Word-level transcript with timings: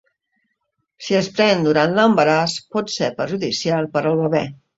Si 1.07 1.17
es 1.19 1.29
pren 1.39 1.61
durant 1.67 1.93
l'embaràs, 1.99 2.57
pot 2.77 2.91
ser 2.95 3.11
perjudicial 3.21 3.91
per 3.95 4.05
al 4.15 4.19
bebè. 4.25 4.45